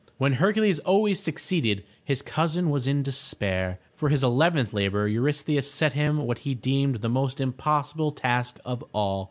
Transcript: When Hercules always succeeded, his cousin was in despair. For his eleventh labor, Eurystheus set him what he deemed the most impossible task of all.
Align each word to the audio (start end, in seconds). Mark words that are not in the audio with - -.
When 0.17 0.33
Hercules 0.33 0.79
always 0.79 1.19
succeeded, 1.21 1.83
his 2.03 2.23
cousin 2.23 2.71
was 2.71 2.87
in 2.87 3.03
despair. 3.03 3.79
For 3.93 4.09
his 4.09 4.23
eleventh 4.23 4.73
labor, 4.73 5.07
Eurystheus 5.07 5.69
set 5.69 5.93
him 5.93 6.25
what 6.25 6.39
he 6.39 6.55
deemed 6.55 7.01
the 7.03 7.07
most 7.07 7.39
impossible 7.39 8.11
task 8.11 8.57
of 8.65 8.83
all. 8.95 9.19